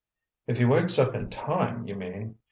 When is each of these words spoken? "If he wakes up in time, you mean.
"If 0.47 0.57
he 0.57 0.65
wakes 0.65 0.97
up 0.97 1.13
in 1.13 1.29
time, 1.29 1.87
you 1.87 1.93
mean. 1.93 2.37